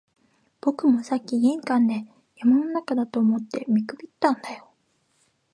[0.61, 2.07] 僕もさっき玄関で、
[2.37, 4.67] 山の中だと思って見くびったんだよ